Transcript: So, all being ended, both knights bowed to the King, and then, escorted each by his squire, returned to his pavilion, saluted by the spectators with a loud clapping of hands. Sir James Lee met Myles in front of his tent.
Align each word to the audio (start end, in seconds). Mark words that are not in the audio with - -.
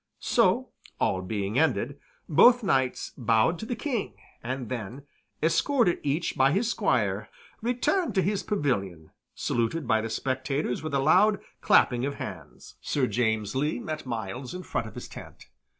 So, 0.17 0.69
all 0.99 1.21
being 1.21 1.59
ended, 1.59 1.99
both 2.27 2.63
knights 2.63 3.13
bowed 3.15 3.59
to 3.59 3.67
the 3.67 3.75
King, 3.75 4.15
and 4.41 4.67
then, 4.67 5.03
escorted 5.43 5.99
each 6.01 6.35
by 6.35 6.53
his 6.53 6.71
squire, 6.71 7.29
returned 7.61 8.15
to 8.15 8.23
his 8.23 8.41
pavilion, 8.41 9.11
saluted 9.35 9.87
by 9.87 10.01
the 10.01 10.09
spectators 10.09 10.81
with 10.81 10.95
a 10.95 10.99
loud 10.99 11.39
clapping 11.61 12.03
of 12.03 12.15
hands. 12.15 12.77
Sir 12.81 13.05
James 13.05 13.55
Lee 13.55 13.77
met 13.77 14.07
Myles 14.07 14.55
in 14.55 14.63
front 14.63 14.87
of 14.87 14.95
his 14.95 15.07
tent. 15.07 15.49